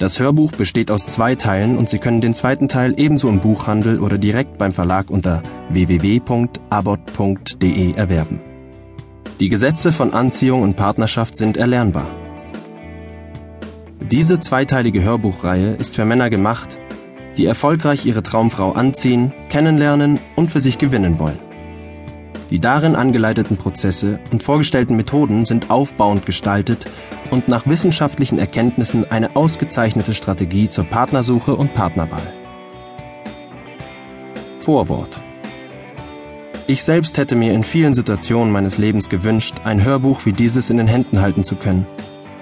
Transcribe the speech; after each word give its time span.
Das 0.00 0.18
Hörbuch 0.18 0.50
besteht 0.52 0.90
aus 0.90 1.06
zwei 1.06 1.34
Teilen 1.34 1.76
und 1.76 1.90
Sie 1.90 1.98
können 1.98 2.22
den 2.22 2.32
zweiten 2.32 2.68
Teil 2.68 2.94
ebenso 2.96 3.28
im 3.28 3.40
Buchhandel 3.40 4.00
oder 4.00 4.16
direkt 4.16 4.56
beim 4.56 4.72
Verlag 4.72 5.10
unter 5.10 5.42
www.abot.de 5.68 6.62
erwerben. 7.92 8.40
Die 9.40 9.50
Gesetze 9.50 9.92
von 9.92 10.14
Anziehung 10.14 10.62
und 10.62 10.74
Partnerschaft 10.74 11.36
sind 11.36 11.58
erlernbar. 11.58 12.06
Diese 14.10 14.40
zweiteilige 14.40 15.02
Hörbuchreihe 15.02 15.72
ist 15.74 15.96
für 15.96 16.06
Männer 16.06 16.30
gemacht, 16.30 16.78
die 17.36 17.44
erfolgreich 17.44 18.06
ihre 18.06 18.22
Traumfrau 18.22 18.72
anziehen, 18.72 19.34
kennenlernen 19.50 20.18
und 20.34 20.50
für 20.50 20.60
sich 20.60 20.78
gewinnen 20.78 21.18
wollen. 21.18 21.49
Die 22.50 22.58
darin 22.58 22.96
angeleiteten 22.96 23.56
Prozesse 23.56 24.18
und 24.32 24.42
vorgestellten 24.42 24.96
Methoden 24.96 25.44
sind 25.44 25.70
aufbauend 25.70 26.26
gestaltet 26.26 26.86
und 27.30 27.46
nach 27.46 27.66
wissenschaftlichen 27.66 28.40
Erkenntnissen 28.40 29.08
eine 29.08 29.36
ausgezeichnete 29.36 30.14
Strategie 30.14 30.68
zur 30.68 30.84
Partnersuche 30.84 31.54
und 31.54 31.74
Partnerwahl. 31.74 32.26
Vorwort 34.58 35.20
Ich 36.66 36.82
selbst 36.82 37.18
hätte 37.18 37.36
mir 37.36 37.52
in 37.52 37.62
vielen 37.62 37.94
Situationen 37.94 38.52
meines 38.52 38.78
Lebens 38.78 39.08
gewünscht, 39.08 39.58
ein 39.64 39.84
Hörbuch 39.84 40.26
wie 40.26 40.32
dieses 40.32 40.70
in 40.70 40.76
den 40.76 40.88
Händen 40.88 41.20
halten 41.20 41.44
zu 41.44 41.54
können. 41.54 41.86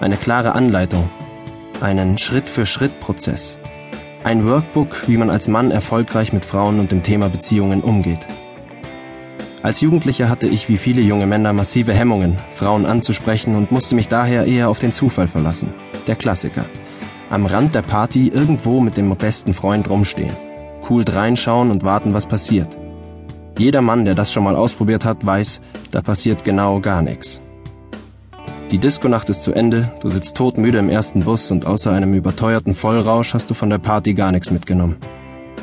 Eine 0.01 0.17
klare 0.17 0.55
Anleitung, 0.55 1.11
einen 1.83 2.17
Schritt-für-Schritt-Prozess, 2.17 3.59
ein 4.25 4.47
Workbook, 4.47 5.07
wie 5.07 5.19
man 5.19 5.29
als 5.29 5.49
Mann 5.49 5.71
erfolgreich 5.71 6.33
mit 6.33 6.47
Frauen 6.47 6.81
und 6.81 6.93
dem 6.93 7.03
Thema 7.03 7.29
Beziehungen 7.29 7.83
umgeht. 7.83 8.27
Als 9.61 9.81
Jugendlicher 9.81 10.29
hatte 10.29 10.47
ich 10.47 10.69
wie 10.69 10.77
viele 10.77 11.01
junge 11.01 11.27
Männer 11.27 11.53
massive 11.53 11.93
Hemmungen, 11.93 12.39
Frauen 12.53 12.87
anzusprechen 12.87 13.57
und 13.57 13.73
musste 13.73 13.97
mich 13.97 14.07
daher 14.07 14.47
eher 14.47 14.69
auf 14.69 14.79
den 14.79 14.93
Zufall 14.93 15.27
verlassen. 15.27 15.75
Der 16.07 16.15
Klassiker. 16.15 16.65
Am 17.29 17.45
Rand 17.45 17.75
der 17.75 17.83
Party 17.83 18.29
irgendwo 18.29 18.81
mit 18.81 18.97
dem 18.97 19.15
besten 19.17 19.53
Freund 19.55 19.91
rumstehen. 19.91 20.37
Cool 20.89 21.05
reinschauen 21.07 21.73
und 21.73 21.83
warten, 21.83 22.15
was 22.15 22.27
passiert. 22.27 22.69
Jeder 23.59 23.83
Mann, 23.83 24.05
der 24.05 24.15
das 24.15 24.33
schon 24.33 24.45
mal 24.45 24.55
ausprobiert 24.55 25.05
hat, 25.05 25.27
weiß, 25.27 25.61
da 25.91 26.03
passiert 26.03 26.45
genau 26.45 26.79
gar 26.79 27.03
nichts. 27.03 27.41
Die 28.71 28.79
Diskonacht 28.79 29.29
ist 29.29 29.43
zu 29.43 29.53
Ende, 29.53 29.93
du 30.01 30.09
sitzt 30.09 30.37
todmüde 30.37 30.79
im 30.79 30.89
ersten 30.89 31.25
Bus 31.25 31.51
und 31.51 31.67
außer 31.67 31.91
einem 31.91 32.15
überteuerten 32.15 32.75
Vollrausch 32.75 33.35
hast 33.35 33.51
du 33.51 33.55
von 33.55 33.71
der 33.71 33.79
Party 33.79 34.15
gar 34.15 34.31
nichts 34.31 34.51
mitgenommen. 34.51 34.97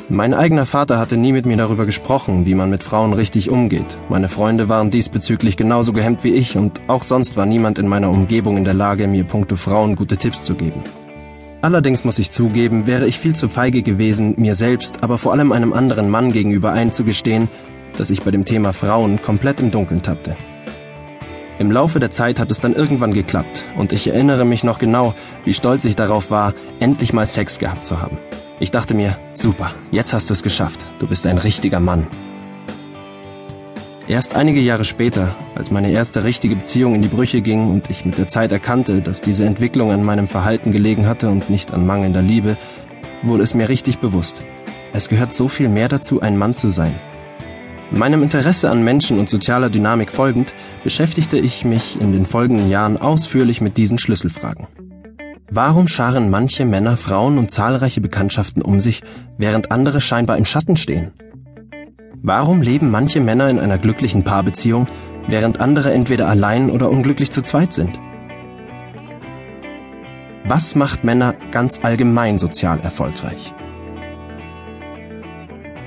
Mein 0.08 0.34
eigener 0.34 0.66
Vater 0.66 1.00
hatte 1.00 1.16
nie 1.16 1.32
mit 1.32 1.46
mir 1.46 1.56
darüber 1.56 1.84
gesprochen, 1.84 2.46
wie 2.46 2.54
man 2.54 2.70
mit 2.70 2.84
Frauen 2.84 3.12
richtig 3.12 3.50
umgeht. 3.50 3.98
Meine 4.08 4.28
Freunde 4.28 4.68
waren 4.68 4.88
diesbezüglich 4.88 5.56
genauso 5.56 5.92
gehemmt 5.92 6.22
wie 6.22 6.32
ich 6.32 6.56
und 6.56 6.80
auch 6.86 7.02
sonst 7.02 7.36
war 7.36 7.44
niemand 7.44 7.80
in 7.80 7.88
meiner 7.88 8.10
Umgebung 8.10 8.56
in 8.56 8.62
der 8.62 8.74
Lage, 8.74 9.08
mir 9.08 9.24
puncto 9.24 9.56
Frauen 9.56 9.96
gute 9.96 10.16
Tipps 10.16 10.44
zu 10.44 10.54
geben. 10.54 10.84
Allerdings 11.60 12.04
muss 12.04 12.20
ich 12.20 12.30
zugeben, 12.30 12.86
wäre 12.86 13.08
ich 13.08 13.18
viel 13.18 13.34
zu 13.34 13.48
feige 13.48 13.82
gewesen, 13.82 14.34
mir 14.36 14.54
selbst, 14.54 15.02
aber 15.02 15.18
vor 15.18 15.32
allem 15.32 15.50
einem 15.50 15.72
anderen 15.72 16.08
Mann 16.08 16.30
gegenüber 16.30 16.70
einzugestehen, 16.70 17.48
dass 17.96 18.10
ich 18.10 18.22
bei 18.22 18.30
dem 18.30 18.44
Thema 18.44 18.72
Frauen 18.72 19.20
komplett 19.20 19.58
im 19.58 19.72
Dunkeln 19.72 20.02
tappte. 20.02 20.36
Im 21.58 21.72
Laufe 21.72 21.98
der 21.98 22.12
Zeit 22.12 22.38
hat 22.38 22.52
es 22.52 22.60
dann 22.60 22.76
irgendwann 22.76 23.12
geklappt 23.12 23.64
und 23.76 23.92
ich 23.92 24.06
erinnere 24.06 24.44
mich 24.44 24.62
noch 24.62 24.78
genau, 24.78 25.14
wie 25.44 25.54
stolz 25.54 25.84
ich 25.84 25.96
darauf 25.96 26.30
war, 26.30 26.54
endlich 26.78 27.12
mal 27.12 27.26
Sex 27.26 27.58
gehabt 27.58 27.84
zu 27.84 28.00
haben. 28.00 28.18
Ich 28.58 28.70
dachte 28.70 28.94
mir, 28.94 29.18
super, 29.34 29.72
jetzt 29.90 30.14
hast 30.14 30.30
du 30.30 30.32
es 30.32 30.42
geschafft. 30.42 30.86
Du 30.98 31.06
bist 31.06 31.26
ein 31.26 31.36
richtiger 31.36 31.78
Mann. 31.78 32.06
Erst 34.08 34.34
einige 34.34 34.60
Jahre 34.60 34.84
später, 34.84 35.34
als 35.54 35.70
meine 35.70 35.90
erste 35.90 36.24
richtige 36.24 36.56
Beziehung 36.56 36.94
in 36.94 37.02
die 37.02 37.08
Brüche 37.08 37.42
ging 37.42 37.68
und 37.68 37.90
ich 37.90 38.06
mit 38.06 38.16
der 38.16 38.28
Zeit 38.28 38.52
erkannte, 38.52 39.02
dass 39.02 39.20
diese 39.20 39.44
Entwicklung 39.44 39.90
an 39.90 40.02
meinem 40.02 40.26
Verhalten 40.26 40.72
gelegen 40.72 41.06
hatte 41.06 41.28
und 41.28 41.50
nicht 41.50 41.74
an 41.74 41.84
mangelnder 41.84 42.22
Liebe, 42.22 42.56
wurde 43.22 43.42
es 43.42 43.52
mir 43.52 43.68
richtig 43.68 43.98
bewusst. 43.98 44.42
Es 44.94 45.10
gehört 45.10 45.34
so 45.34 45.48
viel 45.48 45.68
mehr 45.68 45.88
dazu, 45.88 46.22
ein 46.22 46.38
Mann 46.38 46.54
zu 46.54 46.70
sein. 46.70 46.94
Meinem 47.90 48.22
Interesse 48.22 48.70
an 48.70 48.82
Menschen 48.82 49.18
und 49.18 49.28
sozialer 49.28 49.68
Dynamik 49.68 50.10
folgend, 50.10 50.54
beschäftigte 50.82 51.38
ich 51.38 51.66
mich 51.66 52.00
in 52.00 52.12
den 52.12 52.24
folgenden 52.24 52.70
Jahren 52.70 52.96
ausführlich 52.96 53.60
mit 53.60 53.76
diesen 53.76 53.98
Schlüsselfragen. 53.98 54.66
Warum 55.50 55.86
scharen 55.86 56.28
manche 56.28 56.64
Männer 56.64 56.96
Frauen 56.96 57.38
und 57.38 57.52
zahlreiche 57.52 58.00
Bekanntschaften 58.00 58.62
um 58.62 58.80
sich, 58.80 59.02
während 59.38 59.70
andere 59.70 60.00
scheinbar 60.00 60.38
im 60.38 60.44
Schatten 60.44 60.76
stehen? 60.76 61.12
Warum 62.20 62.62
leben 62.62 62.90
manche 62.90 63.20
Männer 63.20 63.48
in 63.48 63.60
einer 63.60 63.78
glücklichen 63.78 64.24
Paarbeziehung, 64.24 64.88
während 65.28 65.60
andere 65.60 65.92
entweder 65.92 66.28
allein 66.28 66.70
oder 66.70 66.90
unglücklich 66.90 67.30
zu 67.30 67.42
zweit 67.42 67.72
sind? 67.72 68.00
Was 70.44 70.74
macht 70.74 71.04
Männer 71.04 71.34
ganz 71.52 71.80
allgemein 71.84 72.38
sozial 72.38 72.80
erfolgreich? 72.80 73.54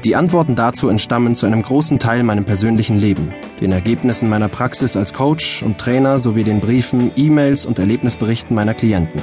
Die 0.05 0.15
Antworten 0.15 0.55
dazu 0.55 0.87
entstammen 0.87 1.35
zu 1.35 1.45
einem 1.45 1.61
großen 1.61 1.99
Teil 1.99 2.23
meinem 2.23 2.45
persönlichen 2.45 2.97
Leben, 2.97 3.33
den 3.59 3.73
Ergebnissen 3.73 4.29
meiner 4.29 4.47
Praxis 4.47 4.95
als 4.95 5.13
Coach 5.13 5.61
und 5.61 5.77
Trainer 5.77 6.19
sowie 6.19 6.45
den 6.45 6.61
Briefen, 6.61 7.11
E-Mails 7.17 7.65
und 7.65 7.79
Erlebnisberichten 7.79 8.55
meiner 8.55 8.73
Klienten. 8.73 9.21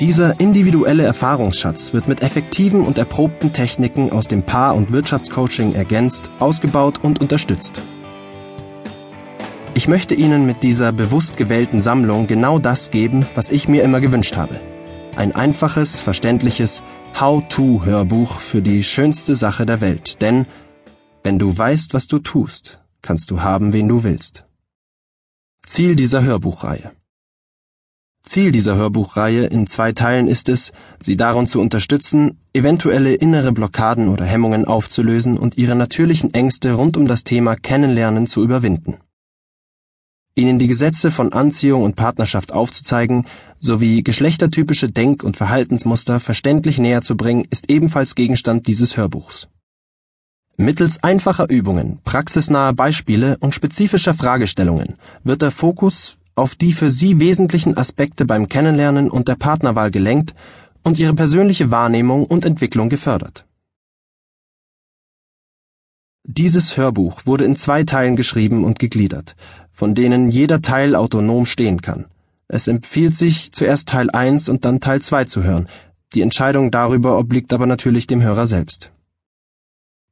Dieser 0.00 0.38
individuelle 0.40 1.04
Erfahrungsschatz 1.04 1.94
wird 1.94 2.06
mit 2.06 2.22
effektiven 2.22 2.82
und 2.82 2.98
erprobten 2.98 3.54
Techniken 3.54 4.12
aus 4.12 4.28
dem 4.28 4.42
Paar- 4.42 4.74
und 4.74 4.92
Wirtschaftscoaching 4.92 5.72
ergänzt, 5.72 6.30
ausgebaut 6.38 7.00
und 7.02 7.22
unterstützt. 7.22 7.80
Ich 9.72 9.88
möchte 9.88 10.14
Ihnen 10.14 10.44
mit 10.44 10.62
dieser 10.62 10.92
bewusst 10.92 11.38
gewählten 11.38 11.80
Sammlung 11.80 12.26
genau 12.26 12.58
das 12.58 12.90
geben, 12.90 13.24
was 13.34 13.50
ich 13.50 13.68
mir 13.68 13.82
immer 13.84 14.02
gewünscht 14.02 14.36
habe. 14.36 14.60
Ein 15.16 15.34
einfaches, 15.34 15.98
verständliches 16.00 16.82
How-to-Hörbuch 17.18 18.40
für 18.40 18.60
die 18.60 18.82
schönste 18.82 19.34
Sache 19.34 19.64
der 19.64 19.80
Welt. 19.80 20.20
Denn 20.20 20.44
wenn 21.24 21.38
du 21.38 21.56
weißt, 21.56 21.94
was 21.94 22.06
du 22.06 22.18
tust, 22.18 22.80
kannst 23.00 23.30
du 23.30 23.40
haben, 23.40 23.72
wen 23.72 23.88
du 23.88 24.04
willst. 24.04 24.44
Ziel 25.66 25.96
dieser 25.96 26.22
Hörbuchreihe. 26.22 26.92
Ziel 28.26 28.50
dieser 28.50 28.74
Hörbuchreihe 28.74 29.46
in 29.46 29.66
zwei 29.68 29.92
Teilen 29.92 30.26
ist 30.26 30.48
es, 30.48 30.72
Sie 31.00 31.16
darin 31.16 31.46
zu 31.46 31.60
unterstützen, 31.60 32.38
eventuelle 32.52 33.14
innere 33.14 33.52
Blockaden 33.52 34.08
oder 34.08 34.24
Hemmungen 34.24 34.64
aufzulösen 34.64 35.38
und 35.38 35.56
Ihre 35.56 35.76
natürlichen 35.76 36.34
Ängste 36.34 36.72
rund 36.72 36.96
um 36.96 37.06
das 37.06 37.22
Thema 37.22 37.54
Kennenlernen 37.54 38.26
zu 38.26 38.42
überwinden. 38.42 38.96
Ihnen 40.34 40.58
die 40.58 40.66
Gesetze 40.66 41.10
von 41.10 41.32
Anziehung 41.32 41.82
und 41.82 41.96
Partnerschaft 41.96 42.52
aufzuzeigen, 42.52 43.26
sowie 43.60 44.02
geschlechtertypische 44.02 44.90
Denk- 44.90 45.22
und 45.22 45.36
Verhaltensmuster 45.36 46.20
verständlich 46.20 46.78
näher 46.78 47.02
zu 47.02 47.16
bringen, 47.16 47.46
ist 47.48 47.70
ebenfalls 47.70 48.14
Gegenstand 48.16 48.66
dieses 48.66 48.96
Hörbuchs. 48.96 49.48
Mittels 50.58 51.02
einfacher 51.02 51.48
Übungen, 51.48 52.00
praxisnaher 52.04 52.72
Beispiele 52.72 53.36
und 53.38 53.54
spezifischer 53.54 54.14
Fragestellungen 54.14 54.96
wird 55.22 55.42
der 55.42 55.52
Fokus 55.52 56.15
auf 56.36 56.54
die 56.54 56.74
für 56.74 56.90
Sie 56.90 57.18
wesentlichen 57.18 57.76
Aspekte 57.76 58.26
beim 58.26 58.48
Kennenlernen 58.48 59.10
und 59.10 59.26
der 59.26 59.36
Partnerwahl 59.36 59.90
gelenkt 59.90 60.34
und 60.82 60.98
Ihre 60.98 61.14
persönliche 61.14 61.70
Wahrnehmung 61.70 62.24
und 62.24 62.44
Entwicklung 62.44 62.90
gefördert. 62.90 63.46
Dieses 66.24 66.76
Hörbuch 66.76 67.22
wurde 67.24 67.44
in 67.44 67.56
zwei 67.56 67.84
Teilen 67.84 68.16
geschrieben 68.16 68.64
und 68.64 68.78
gegliedert, 68.78 69.34
von 69.72 69.94
denen 69.94 70.28
jeder 70.28 70.60
Teil 70.60 70.94
autonom 70.94 71.46
stehen 71.46 71.80
kann. 71.80 72.04
Es 72.48 72.68
empfiehlt 72.68 73.14
sich, 73.14 73.52
zuerst 73.52 73.88
Teil 73.88 74.10
1 74.10 74.48
und 74.48 74.64
dann 74.64 74.80
Teil 74.80 75.00
2 75.00 75.24
zu 75.24 75.42
hören. 75.42 75.68
Die 76.14 76.20
Entscheidung 76.20 76.70
darüber 76.70 77.18
obliegt 77.18 77.52
aber 77.52 77.66
natürlich 77.66 78.06
dem 78.06 78.22
Hörer 78.22 78.46
selbst. 78.46 78.92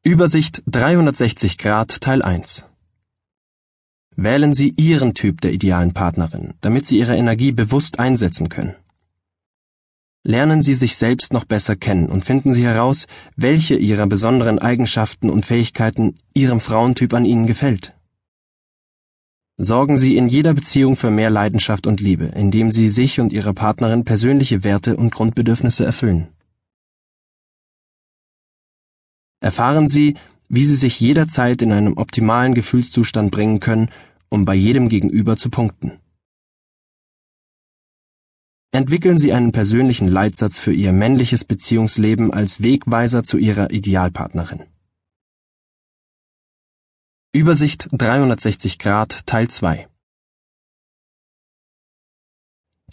Übersicht 0.02 0.62
360 0.66 1.58
Grad 1.58 2.00
Teil 2.00 2.22
1 2.22 2.64
Wählen 4.16 4.54
Sie 4.54 4.72
Ihren 4.76 5.14
Typ 5.14 5.40
der 5.40 5.52
idealen 5.52 5.92
Partnerin, 5.92 6.54
damit 6.60 6.86
Sie 6.86 6.98
Ihre 6.98 7.16
Energie 7.16 7.50
bewusst 7.50 7.98
einsetzen 7.98 8.48
können. 8.48 8.76
Lernen 10.22 10.62
Sie 10.62 10.74
sich 10.74 10.96
selbst 10.96 11.32
noch 11.32 11.44
besser 11.44 11.76
kennen 11.76 12.08
und 12.08 12.24
finden 12.24 12.52
Sie 12.52 12.64
heraus, 12.64 13.06
welche 13.36 13.76
Ihrer 13.76 14.06
besonderen 14.06 14.58
Eigenschaften 14.58 15.28
und 15.30 15.44
Fähigkeiten 15.44 16.14
Ihrem 16.32 16.60
Frauentyp 16.60 17.12
an 17.12 17.24
Ihnen 17.24 17.46
gefällt. 17.46 17.94
Sorgen 19.56 19.96
Sie 19.96 20.16
in 20.16 20.28
jeder 20.28 20.54
Beziehung 20.54 20.96
für 20.96 21.10
mehr 21.10 21.30
Leidenschaft 21.30 21.86
und 21.86 22.00
Liebe, 22.00 22.26
indem 22.26 22.70
Sie 22.70 22.88
sich 22.88 23.20
und 23.20 23.32
Ihre 23.32 23.52
Partnerin 23.52 24.04
persönliche 24.04 24.64
Werte 24.64 24.96
und 24.96 25.12
Grundbedürfnisse 25.12 25.84
erfüllen. 25.84 26.28
Erfahren 29.40 29.86
Sie, 29.86 30.16
wie 30.54 30.64
sie 30.64 30.76
sich 30.76 31.00
jederzeit 31.00 31.62
in 31.62 31.72
einem 31.72 31.96
optimalen 31.96 32.54
Gefühlszustand 32.54 33.30
bringen 33.30 33.58
können, 33.58 33.90
um 34.28 34.44
bei 34.44 34.54
jedem 34.54 34.88
Gegenüber 34.88 35.36
zu 35.36 35.50
punkten. 35.50 35.98
Entwickeln 38.70 39.16
Sie 39.16 39.32
einen 39.32 39.52
persönlichen 39.52 40.08
Leitsatz 40.08 40.58
für 40.58 40.72
Ihr 40.72 40.92
männliches 40.92 41.44
Beziehungsleben 41.44 42.32
als 42.32 42.60
Wegweiser 42.60 43.22
zu 43.22 43.38
Ihrer 43.38 43.70
Idealpartnerin. 43.70 44.64
Übersicht 47.32 47.88
360 47.92 48.78
Grad 48.78 49.26
Teil 49.26 49.48
2 49.48 49.88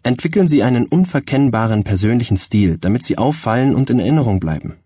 Entwickeln 0.03 0.47
Sie 0.47 0.63
einen 0.63 0.85
unverkennbaren 0.85 1.83
persönlichen 1.83 2.37
Stil, 2.37 2.77
damit 2.79 3.03
Sie 3.03 3.19
auffallen 3.19 3.75
und 3.75 3.89
in 3.91 3.99
Erinnerung 3.99 4.39
bleiben. 4.39 4.80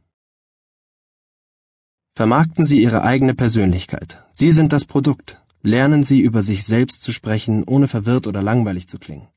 Vermarkten 2.18 2.64
Sie 2.64 2.82
Ihre 2.82 3.04
eigene 3.04 3.34
Persönlichkeit. 3.34 4.24
Sie 4.32 4.54
sind 4.54 4.72
das 4.72 4.86
Produkt. 4.86 5.42
Lernen 5.64 6.04
Sie 6.06 6.22
über 6.22 6.44
sich 6.44 6.64
selbst 6.64 7.02
zu 7.02 7.12
sprechen, 7.12 7.66
ohne 7.66 7.90
verwirrt 7.90 8.26
oder 8.26 8.42
langweilig 8.42 8.88
zu 8.88 9.00
klingen. 9.00 9.28